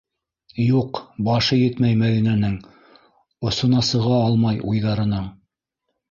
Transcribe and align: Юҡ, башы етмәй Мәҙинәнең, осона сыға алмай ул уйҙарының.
Юҡ, 0.67 0.99
башы 1.25 1.57
етмәй 1.57 1.97
Мәҙинәнең, 1.99 2.55
осона 3.51 3.83
сыға 3.89 4.17
алмай 4.29 4.57
ул 4.63 4.71
уйҙарының. 4.73 5.29